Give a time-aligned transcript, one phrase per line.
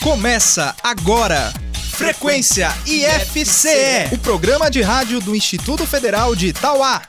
[0.00, 1.52] Começa agora.
[1.90, 7.02] Frequência IFCE, o programa de rádio do Instituto Federal de Itauá.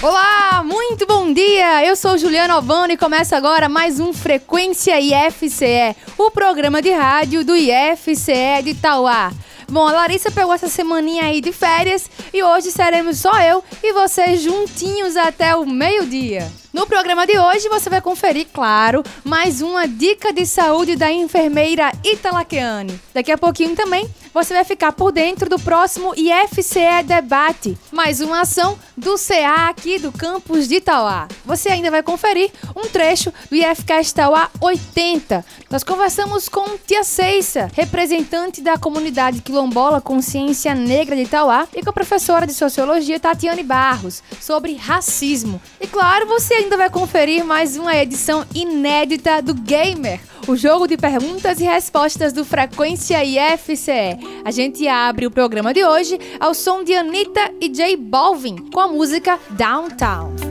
[0.00, 1.84] Olá, muito bom dia!
[1.84, 7.44] Eu sou Juliana Ovano e começa agora mais um Frequência IFCE, o programa de rádio
[7.44, 9.30] do IFCE de Itauá.
[9.70, 13.92] Bom, a Larissa pegou essa semaninha aí de férias e hoje seremos só eu e
[13.92, 16.50] você juntinhos até o meio-dia.
[16.78, 21.90] No programa de hoje você vai conferir, claro, mais uma dica de saúde da enfermeira
[22.04, 23.00] Italaqueane.
[23.12, 28.42] Daqui a pouquinho também você vai ficar por dentro do próximo IFCE Debate, mais uma
[28.42, 31.26] ação do CA aqui do campus de Itauá.
[31.44, 35.44] Você ainda vai conferir um trecho do IFCast Itauá 80.
[35.70, 41.90] Nós conversamos com Tia Ceissa, representante da comunidade quilombola Consciência Negra de Itauá, e com
[41.90, 45.60] a professora de Sociologia Tatiane Barros, sobre racismo.
[45.80, 50.96] E claro, você ainda vai conferir mais uma edição inédita do Gamer, o jogo de
[50.96, 54.18] perguntas e respostas do Frequência IFCE.
[54.44, 58.80] A gente abre o programa de hoje ao som de Anitta e J Balvin com
[58.80, 60.47] a música Downtown.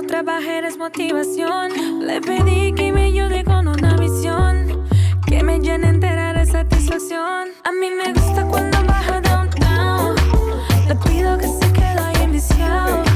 [0.00, 2.06] Lo trabajé es motivación.
[2.06, 4.86] Le pedí que me ayude con una visión
[5.26, 7.48] que me llene entera de satisfacción.
[7.64, 10.16] A mí me gusta cuando baja downtown.
[10.88, 13.09] Le pido que se quede ahí enviciado.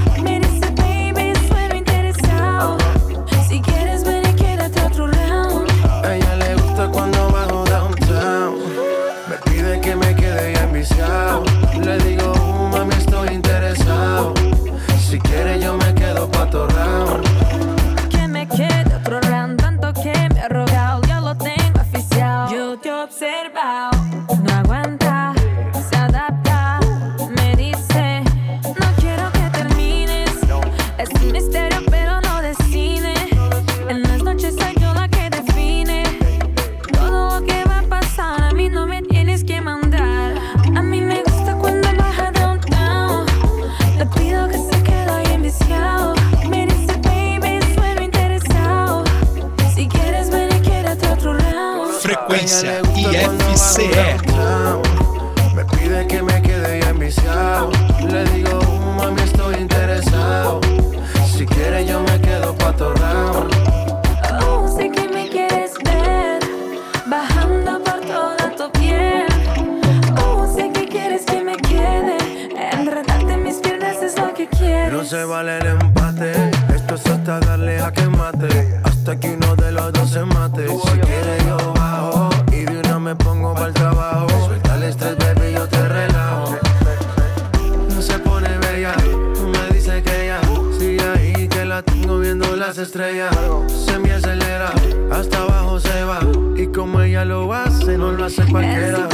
[75.04, 76.32] No se vale el empate.
[76.74, 78.80] Esto es hasta darle a que mate.
[78.84, 80.66] Hasta que uno de los dos se mate.
[80.66, 82.30] Si quieres, yo bajo.
[82.50, 84.28] Y de una me pongo para el trabajo.
[84.46, 86.56] Suelta el estrés, baby, yo te relajo.
[87.94, 88.94] No se pone bella.
[89.52, 90.40] Me dice que ya.
[90.78, 93.36] Sigue ahí que la tengo viendo las estrellas.
[93.68, 94.72] Se me acelera.
[95.12, 96.20] Hasta abajo se va.
[96.56, 99.06] Y como ella lo hace, no lo hace cualquiera.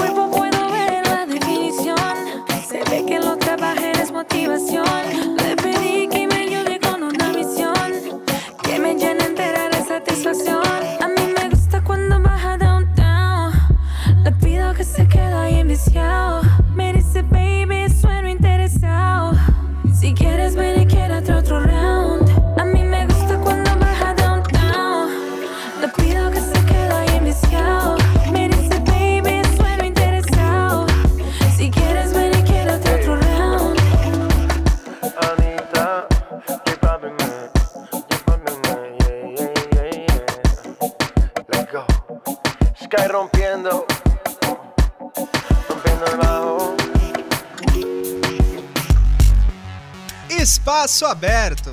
[50.81, 51.71] Espaço aberto.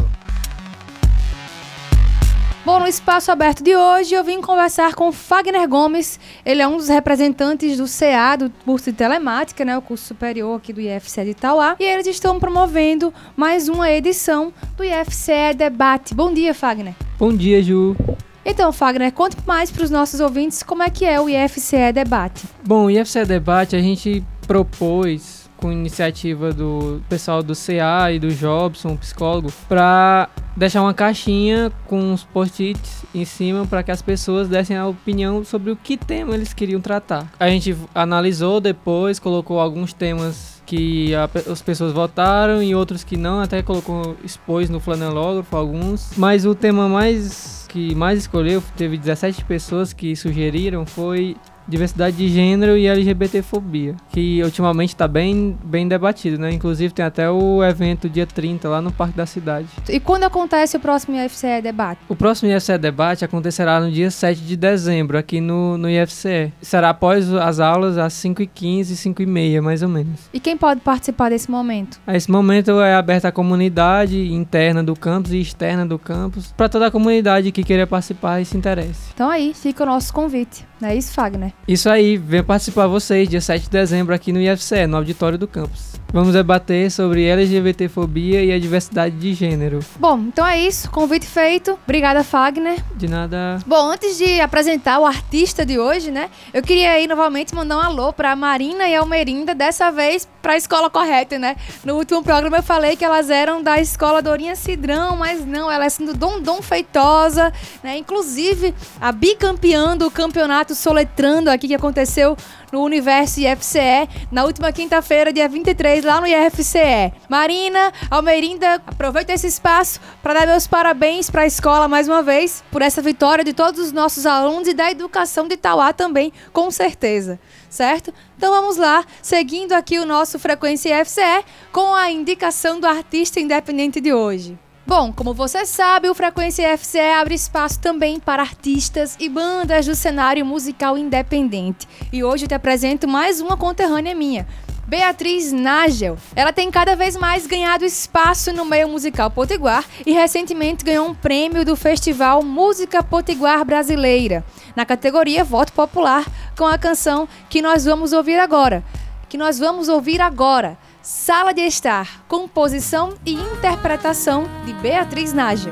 [2.65, 6.19] Bom, no espaço aberto de hoje eu vim conversar com Fagner Gomes.
[6.45, 10.57] Ele é um dos representantes do CA, do curso de telemática, né, o curso superior
[10.57, 11.77] aqui do IFCE de Itauá.
[11.79, 16.13] E eles estão promovendo mais uma edição do IFCE Debate.
[16.13, 16.93] Bom dia, Fagner.
[17.17, 17.95] Bom dia, Ju.
[18.43, 22.43] Então, Fagner, conte mais para os nossos ouvintes como é que é o IFCE Debate.
[22.61, 28.29] Bom, o IFCE Debate a gente propôs com iniciativa do pessoal do CA e do
[28.29, 34.47] Jobson, psicólogo, para deixar uma caixinha com uns post-its em cima para que as pessoas
[34.47, 37.31] dessem a opinião sobre o que tema eles queriam tratar.
[37.39, 43.15] A gente analisou depois, colocou alguns temas que a, as pessoas votaram e outros que
[43.15, 48.97] não, até colocou expôs no flanelógrafo alguns, mas o tema mais que mais escolheu, teve
[48.97, 51.35] 17 pessoas que sugeriram, foi
[51.67, 56.51] diversidade de gênero e LGBTfobia, que ultimamente está bem, bem debatido, né?
[56.51, 59.67] Inclusive tem até o evento dia 30 lá no Parque da Cidade.
[59.89, 61.99] E quando acontece o próximo IFCE debate?
[62.07, 66.53] O próximo IFCE debate acontecerá no dia 7 de dezembro, aqui no, no IFCE.
[66.61, 70.29] Será após as aulas às 5h15 e 5h30, mais ou menos.
[70.33, 71.99] E quem pode participar desse momento?
[72.07, 76.87] Esse momento é aberto à comunidade interna do campus e externa do campus, para toda
[76.87, 79.11] a comunidade que queira participar e se interesse.
[79.13, 80.65] Então aí fica o nosso convite.
[80.79, 81.53] Não é isso, Fagner?
[81.67, 85.47] Isso aí, venha participar vocês, dia 7 de dezembro, aqui no IFCE, no auditório do
[85.47, 85.96] campus.
[86.11, 89.81] Vamos debater sobre LGBTfobia e a diversidade de gênero.
[89.99, 90.89] Bom, então é isso.
[90.89, 91.77] Convite feito.
[91.83, 92.81] Obrigada, Fagner.
[92.95, 93.59] De nada.
[93.67, 96.29] Bom, antes de apresentar o artista de hoje, né?
[96.53, 100.89] Eu queria aí novamente mandar um alô pra Marina e Almerinda, dessa vez pra escola
[100.89, 101.57] correta, né?
[101.83, 105.93] No último programa eu falei que elas eram da escola Dorinha Cidrão, mas não, elas
[105.93, 107.51] são do Dom Feitosa,
[107.83, 107.97] né?
[107.97, 112.37] Inclusive, a bicampeã do campeonato Soletrando aqui que aconteceu
[112.71, 117.13] no Universo IFCE na última quinta-feira, dia 23, lá no IFCE.
[117.29, 122.63] Marina, Almerinda, aproveita esse espaço para dar meus parabéns para a escola mais uma vez
[122.71, 126.69] por essa vitória de todos os nossos alunos e da educação de Itauá também, com
[126.71, 127.39] certeza.
[127.69, 128.13] Certo?
[128.37, 133.99] Então vamos lá, seguindo aqui o nosso Frequência IFCE com a indicação do artista independente
[133.99, 134.57] de hoje.
[134.87, 139.93] Bom, como você sabe, o Frequência FCE abre espaço também para artistas e bandas do
[139.93, 141.85] cenário musical independente.
[142.09, 144.47] E hoje te apresento mais uma conterrânea minha.
[144.87, 146.17] Beatriz Nagel.
[146.33, 151.13] Ela tem cada vez mais ganhado espaço no meio musical potiguar e recentemente ganhou um
[151.13, 154.41] prêmio do Festival Música Potiguar Brasileira,
[154.73, 156.25] na categoria Voto Popular,
[156.57, 158.81] com a canção que nós vamos ouvir agora.
[159.27, 160.77] Que nós vamos ouvir agora.
[161.09, 165.71] Sala de Estar, composição e interpretação de Beatriz Nágel.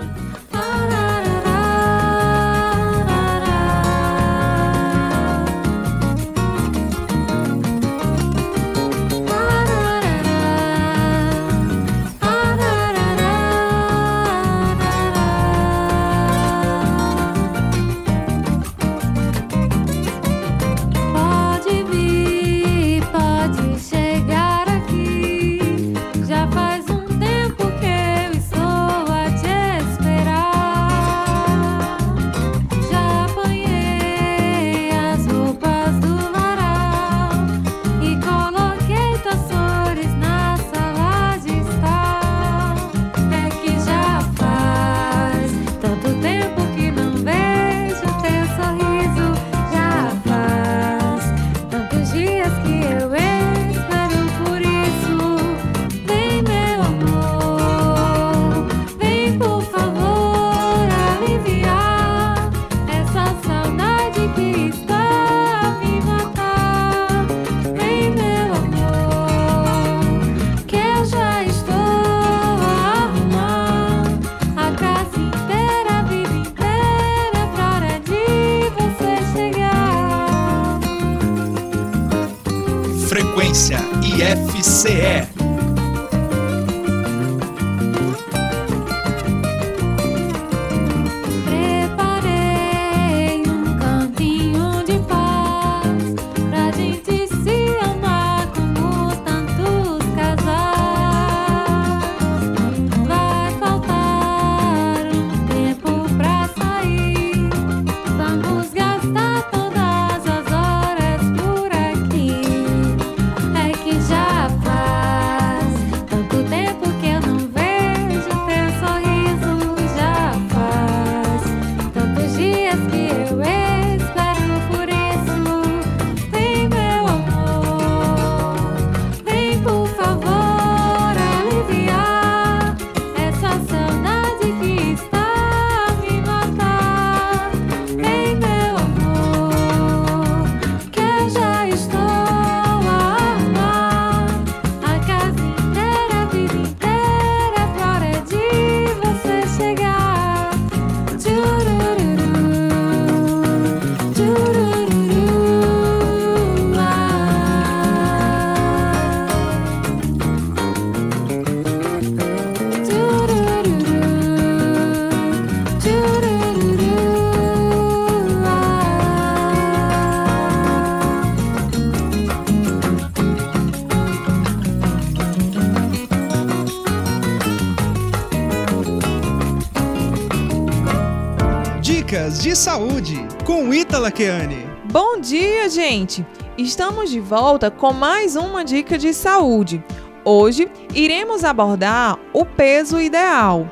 [182.45, 184.67] De saúde com Ítala Keane.
[184.91, 186.23] Bom dia, gente!
[186.55, 189.83] Estamos de volta com mais uma dica de saúde.
[190.23, 193.67] Hoje iremos abordar o peso ideal,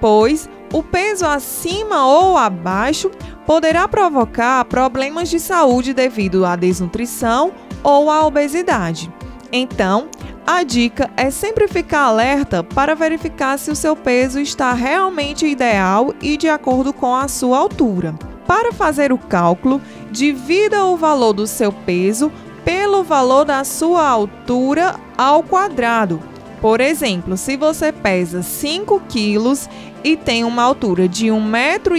[0.00, 3.12] pois o peso acima ou abaixo
[3.46, 9.08] poderá provocar problemas de saúde devido à desnutrição ou à obesidade.
[9.52, 10.08] Então,
[10.46, 16.14] a dica é sempre ficar alerta para verificar se o seu peso está realmente ideal
[16.22, 18.14] e de acordo com a sua altura.
[18.46, 22.30] Para fazer o cálculo, divida o valor do seu peso
[22.64, 26.22] pelo valor da sua altura ao quadrado.
[26.60, 29.68] Por exemplo, se você pesa 5 quilos
[30.04, 31.96] e tem uma altura de 1,5 metro,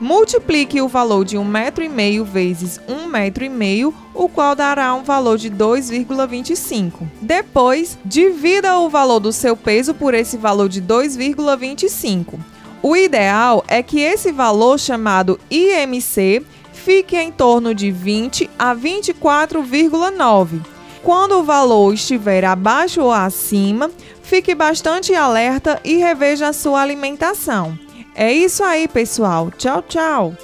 [0.00, 4.54] multiplique o valor de 1,5 metro e meio vezes 1,5 metro, e meio, o qual
[4.54, 6.92] dará um valor de 2,25.
[7.20, 12.38] Depois, divida o valor do seu peso por esse valor de 2,25.
[12.82, 16.42] O ideal é que esse valor chamado IMC
[16.72, 20.60] fique em torno de 20 a 24,9.
[21.02, 23.90] Quando o valor estiver abaixo ou acima,
[24.22, 27.78] fique bastante alerta e reveja a sua alimentação.
[28.20, 29.50] É isso aí, pessoal.
[29.50, 30.34] Tchau, tchau.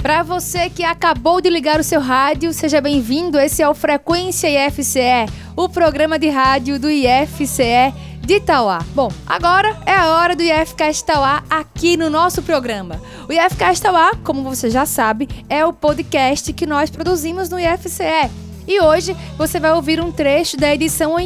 [0.00, 3.36] Para você que acabou de ligar o seu rádio, seja bem-vindo.
[3.36, 8.78] Esse é o Frequência IFCE, o programa de rádio do IFCE de Itauá.
[8.94, 13.02] Bom, agora é a hora do IFCast Itauá aqui no nosso programa.
[13.28, 18.30] O IFCast Itauá, como você já sabe, é o podcast que nós produzimos no IFCE.
[18.68, 21.18] E hoje você vai ouvir um trecho da edição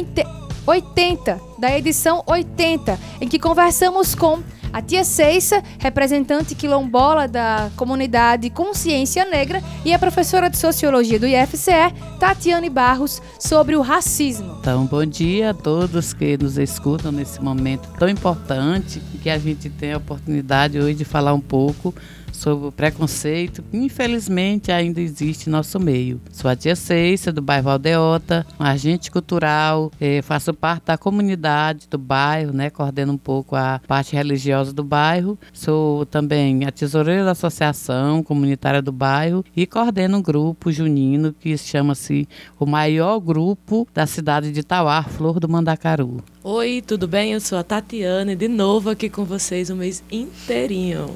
[0.69, 4.39] 80, da edição 80, em que conversamos com
[4.71, 11.25] a tia Ceissa, representante quilombola da comunidade Consciência Negra, e a professora de Sociologia do
[11.25, 14.57] IFCE, Tatiane Barros, sobre o racismo.
[14.59, 19.71] Então, bom dia a todos que nos escutam nesse momento tão importante, que a gente
[19.71, 21.95] tem a oportunidade hoje de falar um pouco
[22.39, 26.21] sobre o preconceito que infelizmente ainda existe em nosso meio.
[26.31, 31.87] Sou a tia Ceissa, do bairro Aldeota, um agente cultural, eh, faço parte da comunidade
[31.89, 35.37] do bairro, né, coordeno um pouco a parte religiosa do bairro.
[35.51, 41.57] Sou também a tesoureira da associação comunitária do bairro e coordeno um grupo junino que
[41.57, 42.27] chama-se
[42.57, 46.23] o maior grupo da cidade de Itauá, Flor do Mandacaru.
[46.41, 47.33] Oi, tudo bem?
[47.33, 51.15] Eu sou a Tatiane, de novo aqui com vocês o mês inteirinho.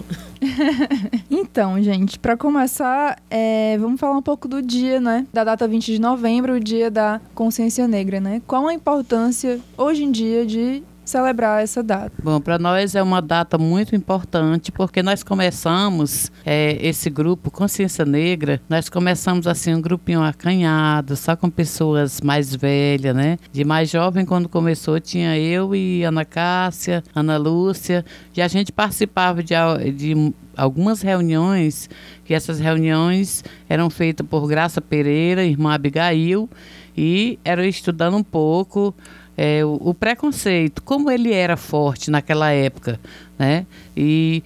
[1.30, 5.26] Então, gente, para começar, é, vamos falar um pouco do dia, né?
[5.34, 8.42] Da data 20 de novembro, o dia da consciência negra, né?
[8.48, 12.12] Qual a importância hoje em dia de celebrar essa data?
[12.22, 18.06] Bom, para nós é uma data muito importante porque nós começamos é, esse grupo Consciência
[18.06, 23.38] Negra, nós começamos assim um grupinho acanhado, só com pessoas mais velhas, né?
[23.52, 28.06] De mais jovem, quando começou, tinha eu e Ana Cássia, Ana Lúcia,
[28.36, 29.54] e a gente participava de,
[29.92, 31.90] de algumas reuniões,
[32.26, 36.50] que essas reuniões eram feitas por Graça Pereira, irmã Abigail,
[36.96, 38.94] e eram estudando um pouco
[39.38, 43.00] é, o, o, preconceito, como ele era forte naquela época,
[43.38, 43.66] né?
[43.98, 44.44] E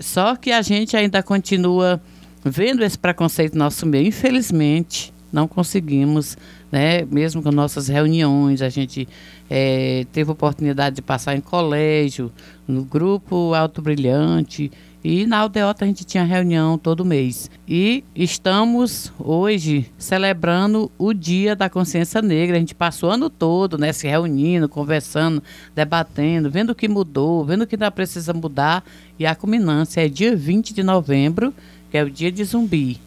[0.00, 2.00] só que a gente ainda continua
[2.44, 4.08] vendo esse preconceito no nosso meio.
[4.08, 6.36] Infelizmente, não conseguimos,
[6.70, 7.04] né?
[7.04, 9.08] Mesmo com nossas reuniões, a gente
[9.48, 12.32] é, teve oportunidade de passar em colégio,
[12.66, 14.70] no grupo Alto Brilhante
[15.04, 17.50] e na Aldeota a gente tinha reunião todo mês.
[17.68, 22.56] E estamos hoje celebrando o Dia da Consciência Negra.
[22.56, 25.42] A gente passou o ano todo né, se reunindo, conversando,
[25.74, 28.82] debatendo, vendo o que mudou, vendo o que ainda precisa mudar.
[29.18, 31.52] E a culminância é dia 20 de novembro,
[31.90, 32.98] que é o dia de zumbi.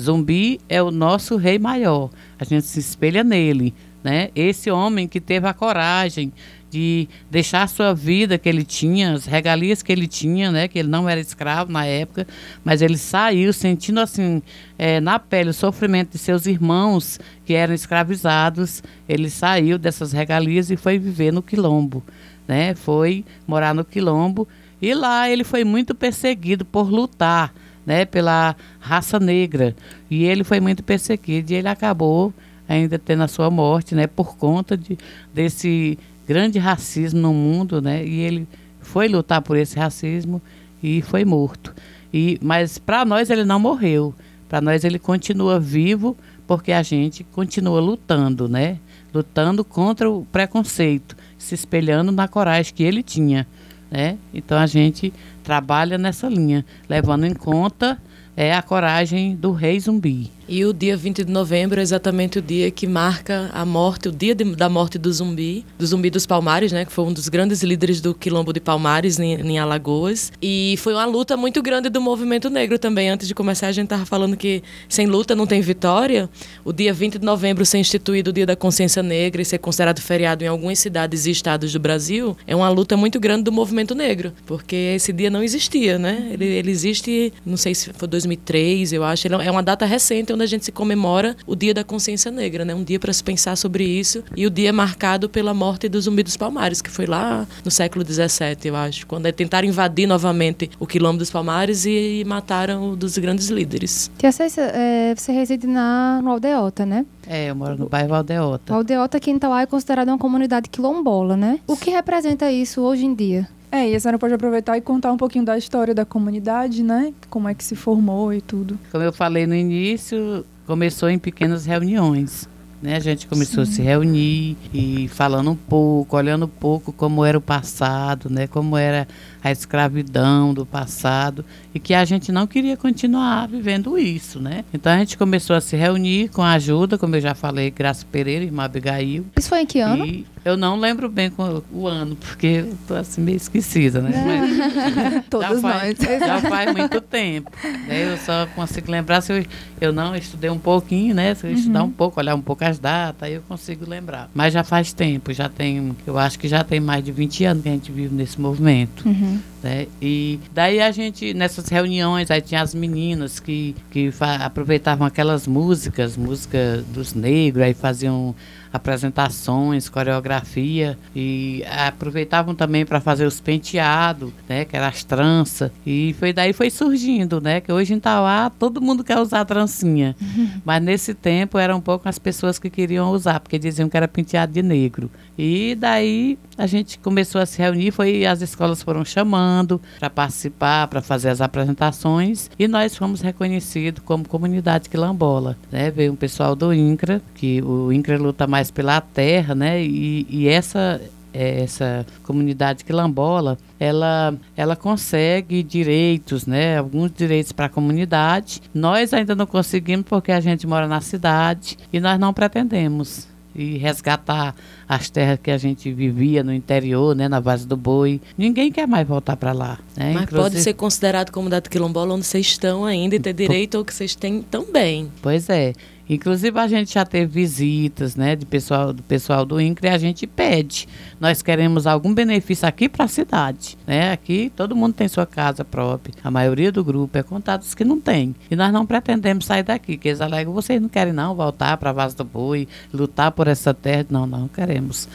[0.00, 2.08] Zumbi é o nosso rei maior.
[2.38, 3.74] A gente se espelha nele.
[4.02, 4.30] Né?
[4.34, 6.32] Esse homem que teve a coragem
[6.72, 10.78] de deixar a sua vida que ele tinha, as regalias que ele tinha, né, que
[10.78, 12.26] ele não era escravo na época,
[12.64, 14.40] mas ele saiu sentindo assim
[14.78, 18.82] é, na pele o sofrimento de seus irmãos que eram escravizados.
[19.06, 22.02] Ele saiu dessas regalias e foi viver no quilombo,
[22.48, 22.74] né?
[22.74, 24.48] Foi morar no quilombo
[24.80, 27.52] e lá ele foi muito perseguido por lutar,
[27.84, 29.76] né, pela raça negra
[30.08, 32.32] e ele foi muito perseguido e ele acabou
[32.68, 34.96] ainda tendo a sua morte, né, por conta de,
[35.34, 35.98] desse
[36.32, 38.04] grande racismo no mundo, né?
[38.06, 38.48] E ele
[38.80, 40.40] foi lutar por esse racismo
[40.82, 41.74] e foi morto.
[42.12, 44.14] E mas para nós ele não morreu.
[44.48, 48.78] Para nós ele continua vivo porque a gente continua lutando, né?
[49.12, 53.46] Lutando contra o preconceito, se espelhando na coragem que ele tinha,
[53.90, 54.16] né?
[54.32, 55.12] Então a gente
[55.44, 58.00] trabalha nessa linha, levando em conta
[58.34, 60.30] é a coragem do rei zumbi.
[60.48, 64.12] E o dia 20 de novembro é exatamente o dia que marca a morte, o
[64.12, 66.84] dia de- da morte do zumbi, do zumbi dos Palmares, né?
[66.84, 70.32] Que foi um dos grandes líderes do quilombo de Palmares, em, em Alagoas.
[70.42, 73.08] E foi uma luta muito grande do movimento negro também.
[73.08, 76.28] Antes de começar, a gente estava falando que sem luta não tem vitória.
[76.64, 80.00] O dia 20 de novembro ser instituído o dia da consciência negra e ser considerado
[80.00, 83.94] feriado em algumas cidades e estados do Brasil é uma luta muito grande do movimento
[83.94, 84.32] negro.
[84.44, 86.30] Porque esse dia não existia, né?
[86.32, 89.28] Ele, ele existe, não sei se foi 2003, eu acho.
[89.28, 92.74] É uma data recente onde a gente se comemora o dia da consciência negra, né?
[92.74, 94.22] Um dia para se pensar sobre isso.
[94.36, 97.70] E o dia é marcado pela morte do Zumbi dos Palmares, que foi lá no
[97.70, 99.06] século XVII, eu acho.
[99.06, 104.10] Quando tentaram invadir novamente o quilombo dos Palmares e mataram um dos grandes líderes.
[104.18, 107.06] Tia é, você reside na, no Aldeota, né?
[107.26, 108.72] É, eu moro no bairro Aldeota.
[108.72, 111.60] O Aldeota aqui em Itauá é considerado uma comunidade quilombola, né?
[111.66, 113.48] O que representa isso hoje em dia?
[113.72, 117.14] É, e a senhora pode aproveitar e contar um pouquinho da história da comunidade, né?
[117.30, 118.78] Como é que se formou e tudo.
[118.90, 122.46] Como eu falei no início, começou em pequenas reuniões.
[122.82, 122.96] Né?
[122.96, 127.38] A gente começou a se reunir e falando um pouco, olhando um pouco como era
[127.38, 128.46] o passado, né?
[128.46, 129.08] como era
[129.42, 131.42] a escravidão do passado
[131.74, 134.40] e que a gente não queria continuar vivendo isso.
[134.40, 134.64] Né?
[134.72, 138.04] Então a gente começou a se reunir com a ajuda, como eu já falei, Graça
[138.10, 139.24] Pereira, irmã Abigail.
[139.38, 140.04] Isso foi em que ano?
[140.06, 141.30] E eu não lembro bem
[141.72, 144.10] o ano, porque eu tô assim meio esquecida, né?
[144.12, 146.18] Mas- Todos já faz, nós.
[146.32, 147.50] Já faz muito tempo.
[147.86, 148.12] né?
[148.12, 149.44] Eu só consigo lembrar se eu,
[149.80, 151.34] eu não estudei um pouquinho, né?
[151.34, 154.28] Se eu estudar um pouco, olhar um pouco as datas, aí eu consigo lembrar.
[154.34, 157.62] Mas já faz tempo, já tem, eu acho que já tem mais de 20 anos
[157.62, 159.06] que a gente vive nesse movimento.
[159.06, 159.38] Uhum.
[159.62, 159.86] Né?
[160.00, 164.12] E daí a gente, nessas reuniões, aí tinha as meninas que, que
[164.44, 168.34] aproveitavam aquelas músicas, música dos negros, aí faziam
[168.72, 175.70] apresentações, coreografia e aproveitavam também para fazer os penteados, né, que eram as tranças.
[175.84, 180.16] E foi daí foi surgindo, né, que hoje em Tauá todo mundo quer usar trancinha.
[180.64, 184.08] Mas nesse tempo eram um pouco as pessoas que queriam usar, porque diziam que era
[184.08, 185.10] penteado de negro.
[185.38, 190.88] E daí a gente começou a se reunir, foi as escolas foram chamando para participar,
[190.88, 195.90] para fazer as apresentações e nós fomos reconhecidos como comunidade quilombola, né?
[195.90, 199.82] Veio um pessoal do INCRA, que o INCRA luta mais pela terra, né?
[199.82, 201.00] E, e essa
[201.32, 206.78] eh, essa comunidade quilombola, ela, ela consegue direitos, né?
[206.78, 208.60] Alguns direitos para a comunidade.
[208.74, 213.76] Nós ainda não conseguimos porque a gente mora na cidade e nós não pretendemos e
[213.78, 214.54] resgatar
[214.88, 218.20] as terras que a gente vivia no interior, né, na base do boi.
[218.36, 220.12] Ninguém quer mais voltar para lá, né?
[220.14, 223.84] Mas pode Inclusive- ser considerado comunidade quilombola onde vocês estão ainda e ter direito ao
[223.84, 225.10] que vocês têm também.
[225.20, 225.72] Pois é.
[226.08, 230.26] Inclusive a gente já teve visitas, né, de pessoal do pessoal do INCRE, a gente
[230.26, 230.88] pede.
[231.20, 234.12] Nós queremos algum benefício aqui para a cidade, né?
[234.12, 236.14] Aqui todo mundo tem sua casa própria.
[236.22, 238.34] A maioria do grupo é contados que não tem.
[238.50, 241.92] E nós não pretendemos sair daqui, que eles alegam, vocês não querem não voltar para
[241.92, 244.06] Vaz do Boi, lutar por essa terra.
[244.10, 245.08] Não, não queremos.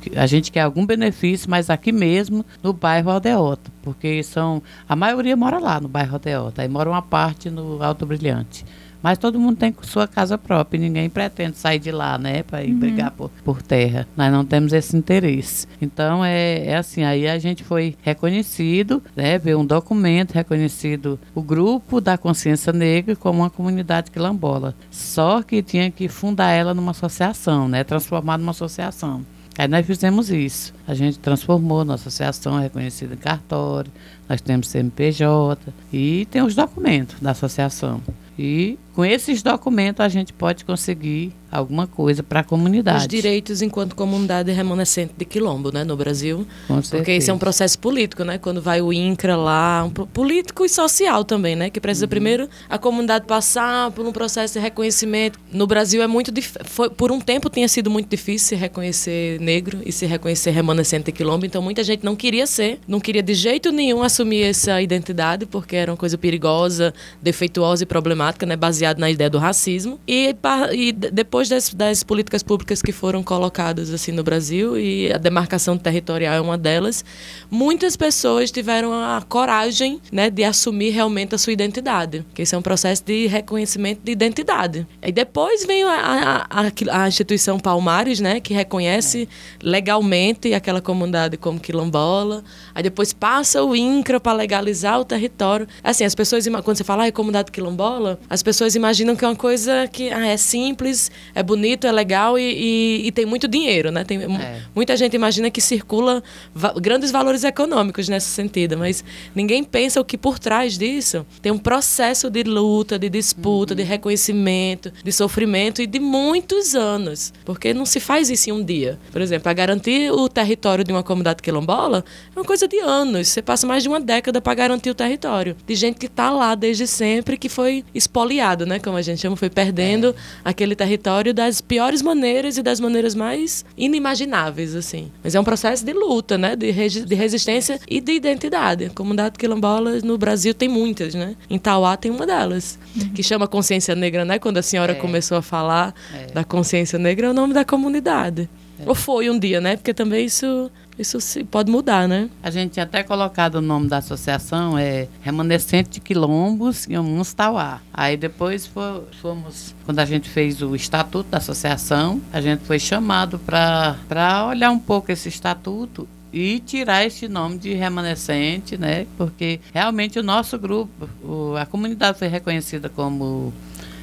[0.00, 4.94] Que, a gente quer algum benefício, mas aqui mesmo, no bairro Aldeota, porque são a
[4.94, 8.64] maioria mora lá no bairro Aldeota, aí mora uma parte no Alto Brilhante.
[9.02, 12.72] Mas todo mundo tem sua casa própria ninguém pretende sair de lá, né, para ir
[12.72, 14.06] brigar por, por terra.
[14.16, 15.66] Nós não temos esse interesse.
[15.80, 21.42] Então é, é assim, aí a gente foi reconhecido, né, veio um documento reconhecido o
[21.42, 24.74] grupo da consciência negra como uma comunidade quilombola.
[24.90, 29.24] Só que tinha que fundar ela numa associação, né, transformar numa associação.
[29.58, 30.72] Aí nós fizemos isso.
[30.86, 33.92] A gente transformou nossa associação reconhecida em cartório,
[34.28, 38.00] nós temos CNPJ e tem os documentos da associação.
[38.38, 43.00] E com esses documentos a gente pode conseguir alguma coisa para a comunidade.
[43.02, 46.46] Os direitos enquanto comunidade remanescente de quilombo, né, no Brasil.
[46.66, 47.18] Com Porque certeza.
[47.18, 48.38] esse é um processo político, né?
[48.38, 51.68] Quando vai o INCRA lá, um político e social também, né?
[51.68, 51.82] Que Uhum.
[51.82, 55.38] precisa primeiro a comunidade passar por um processo de reconhecimento.
[55.52, 59.38] No Brasil é muito dif- foi por um tempo tinha sido muito difícil se reconhecer
[59.40, 63.22] negro e se reconhecer remanescente de quilombo, então muita gente não queria ser, não queria
[63.22, 68.56] de jeito nenhum assumir essa identidade porque era uma coisa perigosa, defeituosa e problemática, né?
[68.56, 69.98] Baseado na ideia do racismo.
[70.06, 70.34] E,
[70.72, 75.18] e de- depois das, das políticas públicas que foram colocadas assim no Brasil e a
[75.18, 77.04] demarcação territorial é uma delas,
[77.50, 82.58] muitas pessoas tiveram a coragem, né, de assumir realmente a sua identidade, que esse é
[82.58, 84.86] um processo de reconhecimento de identidade.
[85.02, 89.28] E depois vem a, a, a- instituição Palmares, né, que reconhece
[89.62, 92.42] legalmente aquela comunidade como quilombola.
[92.74, 95.66] Aí depois passa o INCRA para legalizar o território.
[95.82, 99.28] Assim, as pessoas quando você fala ah, é comunidade quilombola, as pessoas imaginam que é
[99.28, 103.46] uma coisa que ah, é simples, é bonito, é legal e, e- e tem muito
[103.48, 104.04] dinheiro, né?
[104.04, 104.60] Tem, É.
[104.74, 106.22] Muita gente imagina que circula
[106.54, 111.52] va- grandes valores econômicos nesse sentido, mas ninguém pensa o que por trás disso tem
[111.52, 117.32] um processo de luta, de disputa, de reconhecimento, de sofrimento e de muitos anos.
[117.44, 118.98] Porque não se faz isso em um dia.
[119.12, 123.28] Por exemplo, para garantir o território de uma comunidade quilombola é uma coisa de anos.
[123.28, 125.56] Você passa mais de uma década para garantir o território.
[125.66, 128.78] De gente que está lá desde sempre, que foi expoliado, né?
[128.78, 133.64] Como a gente chama, foi perdendo aquele território das piores maneiras e das maneiras mais
[133.76, 135.10] inimagináveis, assim.
[135.22, 136.56] Mas é um processo de luta, né?
[136.56, 138.86] De, de resistência e de identidade.
[138.86, 141.36] A comunidade quilombola no Brasil tem muitas, né?
[141.48, 142.78] Em Tauá tem uma delas,
[143.14, 144.38] que chama Consciência Negra, né?
[144.38, 144.94] Quando a senhora É.
[144.94, 146.32] começou a falar É.
[146.32, 148.48] da consciência negra, é o nome da comunidade.
[148.84, 149.76] Ou foi um dia, né?
[149.76, 152.28] Porque também isso, isso se, pode mudar, né?
[152.42, 156.92] A gente tinha até colocado o nome da associação, é Remanescente de Quilombos e
[157.34, 157.80] Tauá.
[157.92, 162.78] Aí depois fo- fomos, quando a gente fez o estatuto da associação, a gente foi
[162.78, 169.06] chamado para olhar um pouco esse estatuto e tirar esse nome de remanescente, né?
[169.18, 173.52] Porque realmente o nosso grupo, o- a comunidade foi reconhecida como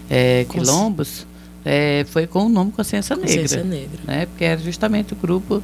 [0.10, 1.26] é, quilombos,
[1.64, 4.00] é, foi com o nome Consciência, Consciência Negra negra.
[4.06, 4.26] né?
[4.26, 5.62] Porque era justamente o grupo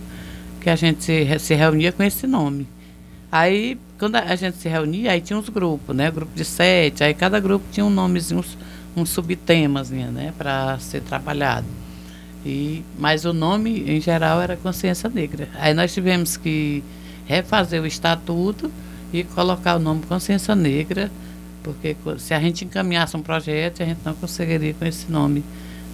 [0.66, 2.68] que a gente se, re- se reunia com esse nome.
[3.32, 6.10] Aí, quando a gente se reunia, aí tinha uns grupos, né?
[6.10, 8.58] Grupo de sete, aí cada grupo tinha um nomezinho, uns,
[8.98, 10.34] uns subtemas, né?
[10.36, 11.68] Para ser trabalhado.
[12.44, 15.48] E, mas o nome, em geral, era Consciência Negra.
[15.60, 16.84] Aí nós tivemos que
[17.28, 18.72] refazer o estatuto
[19.14, 21.12] e colocar o nome Consciência Negra,
[21.62, 25.44] porque se a gente encaminhasse um projeto, a gente não conseguiria com esse nome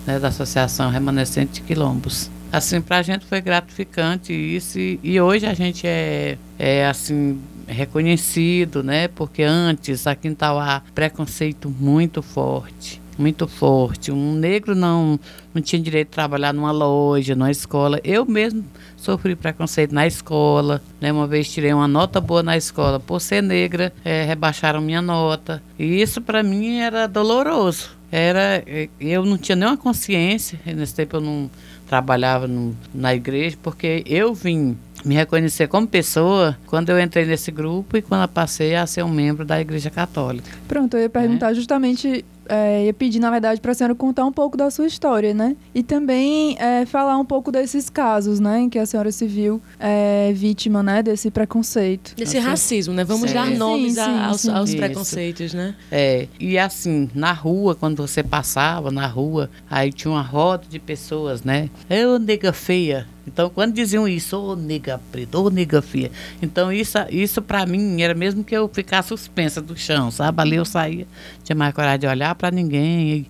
[0.08, 2.32] né, da Associação Remanescente de Quilombos.
[2.52, 7.40] Assim, para a gente foi gratificante isso e, e hoje a gente é, é assim
[7.66, 9.08] reconhecido, né?
[9.08, 14.12] Porque antes aqui em Tauá preconceito muito forte, muito forte.
[14.12, 15.18] Um negro não
[15.54, 18.00] não tinha direito de trabalhar numa loja, numa escola.
[18.04, 18.66] Eu mesmo
[18.98, 21.12] sofri preconceito na escola, né?
[21.12, 25.64] Uma vez tirei uma nota boa na escola por ser negra, eh, rebaixaram minha nota.
[25.80, 27.92] E isso para mim era doloroso.
[28.12, 31.50] Era, eh, eu não tinha nenhuma consciência, nesse tempo eu não
[31.92, 37.52] trabalhava no- na igreja, porque eu vim me reconhecer como pessoa quando eu entrei nesse
[37.52, 40.50] grupo e quando eu passei a ser um membro da Igreja Católica.
[40.70, 44.32] Pronto, eu ia perguntar justamente, é, ia pedir, na verdade, para a senhora contar um
[44.32, 45.56] pouco da sua história, né?
[45.74, 49.62] E também é, falar um pouco desses casos, né, em que a senhora se viu
[49.80, 52.14] é, vítima, né, desse preconceito.
[52.16, 52.50] Desse Nossa.
[52.50, 53.04] racismo, né?
[53.06, 53.36] Vamos Sim.
[53.36, 54.52] dar Sim, nomes a- sim, aos, sim.
[54.52, 54.78] aos Isso.
[54.78, 55.76] preconceitos, né?
[55.92, 60.78] É, e assim, na rua, quando você passava na rua, aí tinha uma roda de
[60.80, 61.70] pessoas, né?
[61.90, 63.08] Ô, nega feia.
[63.28, 66.12] Então, quando diziam isso, ô, nega preta, ô, nega feia.
[66.42, 70.42] Então, isso, isso para mim era mesmo que eu ficasse suspensa do chão, sabe?
[70.42, 71.08] Ali eu saía,
[71.44, 73.10] tinha mais coragem de olhar para ninguém.
[73.10, 73.28] E,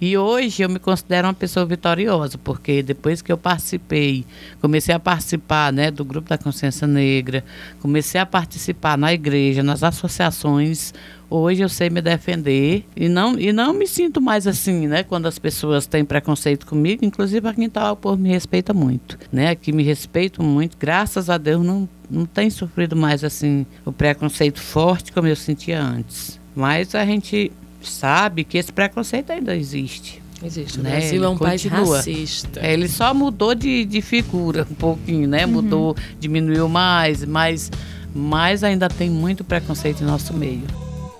[0.00, 4.24] e hoje eu me considero uma pessoa vitoriosa, porque depois que eu participei,
[4.60, 7.44] comecei a participar né, do Grupo da Consciência Negra,
[7.80, 10.92] comecei a participar na igreja, nas associações,
[11.36, 15.02] Hoje eu sei me defender e não, e não me sinto mais assim, né?
[15.02, 19.18] Quando as pessoas têm preconceito comigo, inclusive aqui em Tal, o povo me respeita muito,
[19.32, 19.48] né?
[19.50, 24.60] Aqui me respeitam muito, graças a Deus não, não tem sofrido mais assim o preconceito
[24.60, 26.38] forte como eu sentia antes.
[26.54, 27.50] Mas a gente
[27.82, 30.22] sabe que esse preconceito ainda existe.
[30.40, 30.78] Existe.
[30.78, 32.60] O Né, Brasil é um país racista.
[32.64, 35.46] É, ele só mudou de, de figura um pouquinho, né?
[35.46, 37.72] Mudou, diminuiu mais, mas,
[38.14, 40.62] mas ainda tem muito preconceito em nosso meio.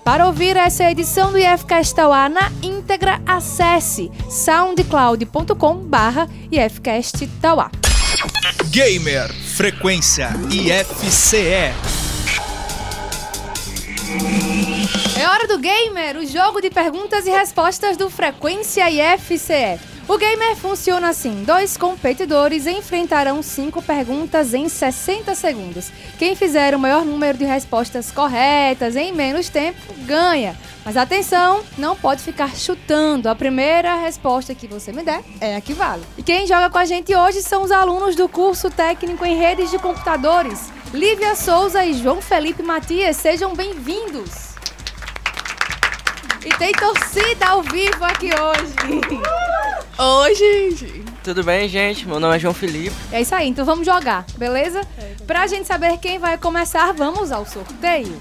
[0.05, 7.71] Para ouvir essa edição do IFCast Tauá na íntegra, acesse soundcloud.com barra IFCast Tauá.
[8.69, 11.73] Gamer Frequência IFCE.
[15.19, 19.94] É hora do Gamer, o jogo de perguntas e respostas do Frequência IFCE.
[20.07, 25.91] O Gamer funciona assim: dois competidores enfrentarão cinco perguntas em 60 segundos.
[26.19, 30.55] Quem fizer o maior número de respostas corretas em menos tempo ganha.
[30.85, 33.27] Mas atenção, não pode ficar chutando.
[33.27, 36.03] A primeira resposta que você me der é a que vale.
[36.15, 39.71] E quem joga com a gente hoje são os alunos do curso técnico em redes
[39.71, 43.17] de computadores, Lívia Souza e João Felipe Matias.
[43.17, 44.53] Sejam bem-vindos.
[46.45, 49.54] E tem torcida ao vivo aqui hoje.
[49.97, 51.05] Oi, gente!
[51.23, 52.05] Tudo bem, gente?
[52.05, 52.93] Meu nome é João Felipe.
[53.13, 54.85] É isso aí, então vamos jogar, beleza?
[55.25, 58.19] Pra gente saber quem vai começar, vamos ao sorteio.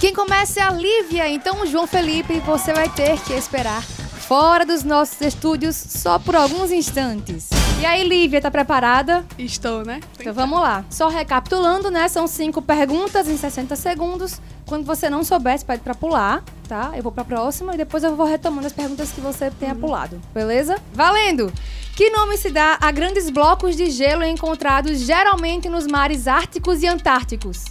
[0.00, 4.84] Quem começa é a Lívia, então João Felipe, você vai ter que esperar fora dos
[4.84, 7.48] nossos estúdios só por alguns instantes.
[7.80, 9.24] E aí, Lívia, tá preparada?
[9.38, 10.00] Estou, né?
[10.18, 10.84] Então vamos lá.
[10.90, 12.08] Só recapitulando, né?
[12.08, 14.38] São cinco perguntas em 60 segundos.
[14.66, 16.92] Quando você não souber, você pede pra pular, tá?
[16.94, 20.20] Eu vou pra próxima e depois eu vou retomando as perguntas que você tenha pulado,
[20.34, 20.76] beleza?
[20.92, 21.50] Valendo!
[21.96, 26.86] Que nome se dá a grandes blocos de gelo encontrados geralmente nos mares árticos e
[26.86, 27.64] antárticos?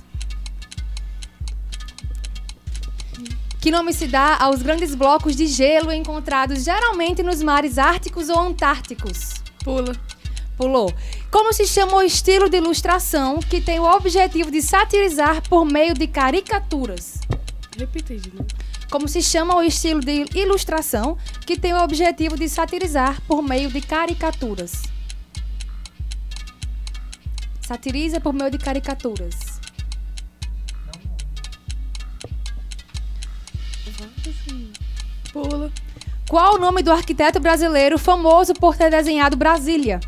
[3.61, 8.39] Que nome se dá aos grandes blocos de gelo encontrados geralmente nos mares árticos ou
[8.39, 9.39] antárticos?
[9.63, 9.95] Pula.
[10.57, 10.93] Pulou.
[11.31, 15.93] Como se chama o estilo de ilustração que tem o objetivo de satirizar por meio
[15.93, 17.21] de caricaturas?
[17.77, 18.47] Repita de novo.
[18.89, 23.69] Como se chama o estilo de ilustração que tem o objetivo de satirizar por meio
[23.69, 24.83] de caricaturas?
[27.61, 29.59] Satiriza por meio de caricaturas.
[35.31, 35.71] Pula.
[36.29, 39.99] Qual o nome do arquiteto brasileiro famoso por ter desenhado Brasília?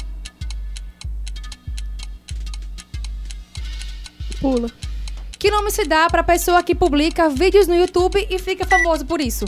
[4.39, 4.69] Pula.
[5.39, 9.19] Que nome se dá para pessoa que publica vídeos no YouTube e fica famoso por
[9.19, 9.45] isso?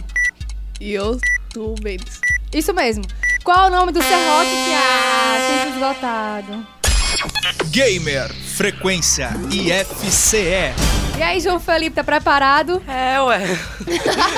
[0.81, 2.19] Youtubers.
[2.51, 3.03] Isso mesmo.
[3.43, 6.67] Qual o nome do serrote que ah, sempre esgotado?
[7.69, 10.73] Gamer Frequência IFCE.
[11.17, 12.81] E aí, João Felipe, tá preparado?
[12.87, 13.39] É, ué.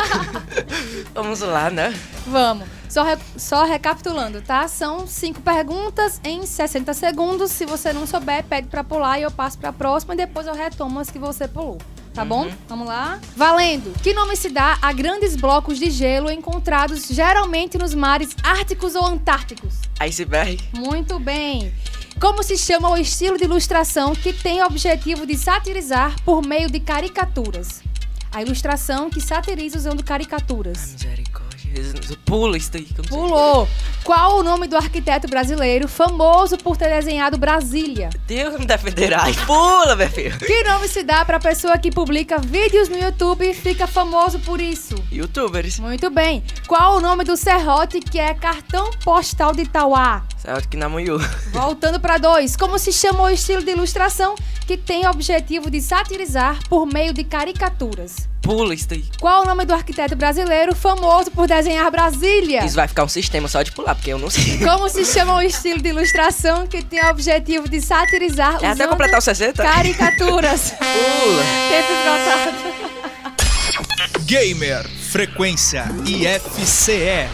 [1.13, 1.93] Vamos lá, né?
[2.25, 2.65] Vamos.
[2.89, 4.67] Só, re- só recapitulando, tá?
[4.69, 7.51] São cinco perguntas em 60 segundos.
[7.51, 10.53] Se você não souber, pede pra pular e eu passo pra próxima e depois eu
[10.53, 11.77] retomo as que você pulou.
[12.13, 12.49] Tá bom?
[12.69, 13.19] Vamos lá?
[13.35, 13.91] Valendo!
[14.01, 19.05] Que nome se dá a grandes blocos de gelo encontrados geralmente nos mares árticos ou
[19.05, 19.73] antárticos?
[19.99, 20.63] Iceberg.
[20.73, 21.73] Muito bem.
[22.19, 26.71] Como se chama o estilo de ilustração que tem o objetivo de satirizar por meio
[26.71, 27.83] de caricaturas?
[28.31, 30.93] A ilustração que satiriza usando caricaturas.
[30.93, 31.44] Misericórdia.
[32.25, 32.87] Pula isso daí.
[33.07, 33.67] Pulou.
[34.03, 38.09] Qual o nome do arquiteto brasileiro famoso por ter desenhado Brasília?
[38.27, 39.25] Deus me defenderá.
[39.45, 40.37] Pula, meu filho.
[40.37, 44.61] Que nome se dá pra pessoa que publica vídeos no YouTube e fica famoso por
[44.61, 44.95] isso?
[45.11, 45.79] Youtubers.
[45.79, 46.43] Muito bem.
[46.67, 50.23] Qual o nome do serrote que é cartão postal de Tauá?
[50.37, 51.17] Certo que namoiu.
[51.51, 54.35] Voltando para dois, como se chama o estilo de ilustração
[54.67, 58.27] que tem o objetivo de satirizar por meio de caricaturas?
[58.45, 59.03] Pula isso daí.
[59.19, 62.63] Qual o nome do arquiteto brasileiro famoso por desenhar Brasília?
[62.63, 64.59] Isso vai ficar um sistema só de pular, porque eu não sei.
[64.59, 68.85] Como se chama o estilo de ilustração que tem o objetivo de satirizar É até
[68.85, 69.63] completar os 60?
[69.63, 70.73] caricaturas?
[70.77, 71.43] Pula.
[71.69, 72.75] Tempo esgotado.
[74.25, 77.27] Gamer Frequência IFCE.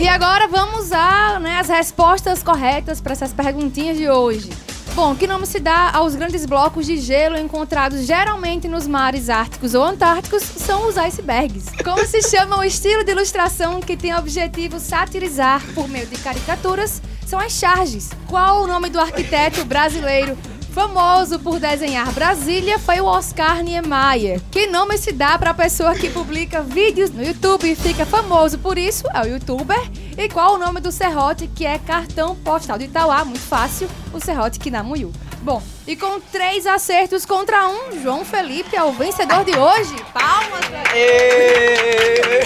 [0.00, 4.50] E agora vamos a né, as respostas corretas para essas perguntinhas de hoje.
[4.98, 9.72] Bom, que nome se dá aos grandes blocos de gelo encontrados geralmente nos mares árticos
[9.72, 11.66] ou antárticos são os icebergs.
[11.84, 16.18] Como se chama o estilo de ilustração que tem o objetivo satirizar por meio de
[16.18, 18.10] caricaturas são as charges.
[18.26, 20.36] Qual o nome do arquiteto brasileiro
[20.72, 24.40] famoso por desenhar Brasília foi o Oscar Niemeyer.
[24.50, 28.58] Que nome se dá para a pessoa que publica vídeos no YouTube e fica famoso
[28.58, 29.04] por isso?
[29.14, 29.80] É o youtuber.
[30.16, 33.24] E qual o nome do serrote que é cartão postal de Itauá?
[33.24, 35.12] Muito fácil, o serrote Kinamuyu.
[35.42, 39.94] Bom, e com três acertos contra um, João Felipe é o vencedor de hoje.
[40.12, 42.44] Palmas pra ele.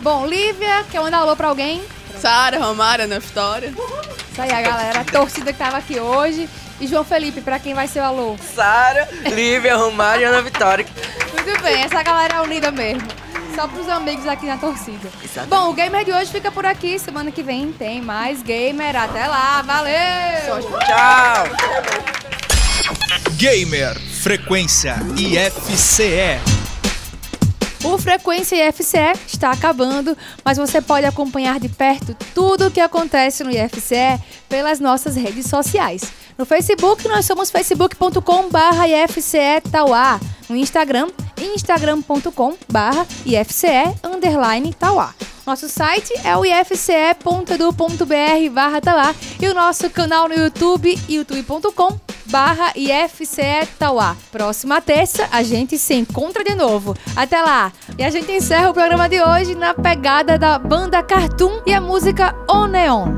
[0.00, 1.82] Bom, Lívia, quer mandar alô pra alguém?
[2.18, 3.72] Sara, Romário, Ana Vitória.
[4.38, 6.48] Isso aí, a galera, a torcida que tava aqui hoje.
[6.80, 8.36] E João Felipe, pra quem vai ser o alô?
[8.54, 10.86] Sara, Lívia, Romário e Ana Vitória.
[11.32, 13.02] Muito bem, essa galera é unida mesmo.
[13.56, 15.08] Só pros amigos aqui na torcida.
[15.24, 15.48] Exatamente.
[15.48, 17.00] Bom, o Gamer de hoje fica por aqui.
[17.00, 18.94] Semana que vem tem mais Gamer.
[18.94, 20.62] Até lá, valeu!
[20.86, 21.48] Tchau.
[23.32, 26.57] Gamer Frequência IFCE.
[27.84, 33.44] O Frequência IFCE está acabando, mas você pode acompanhar de perto tudo o que acontece
[33.44, 36.02] no IFCE pelas nossas redes sociais.
[36.38, 39.60] No Facebook, nós somos facebook.com.br IFCE.
[40.48, 45.12] No Instagram, instagram.com.br IFCE underline Tauá.
[45.44, 46.94] Nosso site é o ifce.edu.br
[48.52, 54.16] barra Tauá e o nosso canal no YouTube, youtube.com barra IFCE Tauá.
[54.30, 56.94] Próxima terça, a gente se encontra de novo.
[57.16, 57.72] Até lá!
[57.98, 61.80] E a gente encerra o programa de hoje na pegada da banda Cartoon e a
[61.80, 63.17] música O Neon.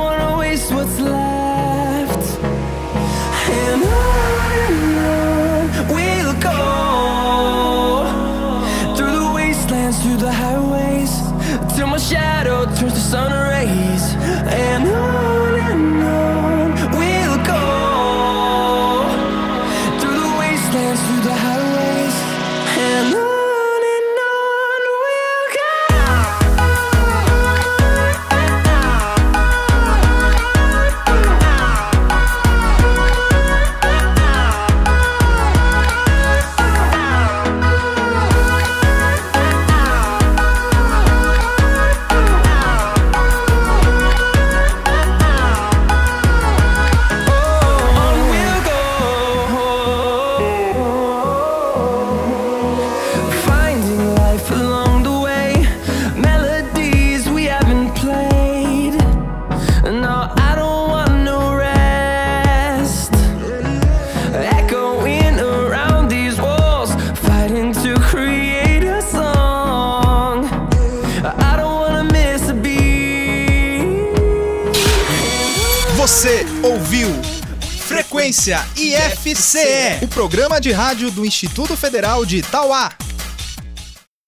[80.21, 82.91] programa de rádio do Instituto Federal de Itauá.